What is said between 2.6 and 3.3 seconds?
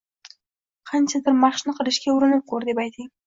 deb ayting.